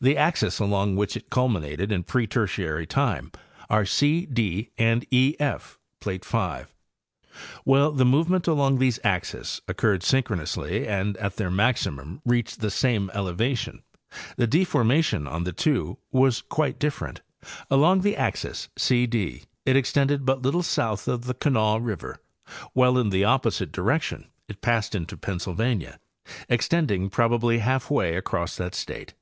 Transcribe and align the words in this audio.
The 0.00 0.16
axes 0.16 0.60
along 0.60 0.94
which 0.94 1.16
it 1.16 1.28
culminated 1.28 1.90
in 1.90 2.04
pre 2.04 2.28
Tertiary 2.28 2.86
time 2.86 3.32
are 3.68 3.84
C 3.84 4.26
D 4.26 4.70
and 4.78 5.04
FE 5.10 5.34
F 5.40 5.76
(plate 6.00 6.24
5). 6.24 6.72
While 7.64 7.90
the 7.90 8.04
movement 8.04 8.46
along 8.46 8.78
these 8.78 9.00
axes 9.02 9.60
occurred 9.66 10.04
syn 10.04 10.22
chronously 10.22 10.86
and 10.86 11.16
at 11.16 11.34
their 11.34 11.50
maximum 11.50 12.22
reached 12.24 12.60
the 12.60 12.70
same 12.70 13.10
elevation, 13.12 13.82
the 14.36 14.46
deformation 14.46 15.26
on 15.26 15.42
the 15.42 15.52
two 15.52 15.98
was 16.12 16.42
quite 16.42 16.78
different. 16.78 17.22
Along 17.68 18.02
the 18.02 18.16
axis 18.16 18.68
C 18.76 19.04
D 19.08 19.46
it 19.66 19.74
extended 19.76 20.24
but 20.24 20.42
little 20.42 20.62
south 20.62 21.08
of 21.08 21.24
the 21.24 21.34
Kanawha 21.34 21.80
river, 21.80 22.22
while 22.72 22.98
in 22.98 23.10
the 23.10 23.24
opposite 23.24 23.72
direction 23.72 24.28
it 24.48 24.60
passed 24.60 24.94
into 24.94 25.16
Pennsylvania, 25.16 25.98
extending 26.48 27.10
probably 27.10 27.58
half 27.58 27.90
way 27.90 28.14
across 28.14 28.54
that 28.58 28.76
state. 28.76 29.14